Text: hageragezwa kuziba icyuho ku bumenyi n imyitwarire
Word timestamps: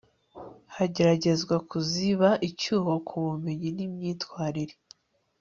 hageragezwa 0.75 1.55
kuziba 1.69 2.29
icyuho 2.49 2.93
ku 3.07 3.15
bumenyi 3.25 3.69
n 3.75 3.79
imyitwarire 3.85 4.75